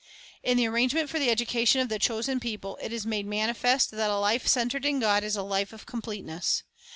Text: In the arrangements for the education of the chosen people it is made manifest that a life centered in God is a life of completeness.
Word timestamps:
In 0.41 0.57
the 0.57 0.65
arrangements 0.65 1.11
for 1.11 1.19
the 1.19 1.29
education 1.29 1.79
of 1.79 1.87
the 1.87 1.99
chosen 1.99 2.39
people 2.39 2.75
it 2.81 2.91
is 2.91 3.05
made 3.05 3.27
manifest 3.27 3.91
that 3.91 4.09
a 4.09 4.17
life 4.17 4.47
centered 4.47 4.83
in 4.83 4.99
God 4.99 5.23
is 5.23 5.35
a 5.35 5.43
life 5.43 5.73
of 5.73 5.85
completeness. 5.85 6.63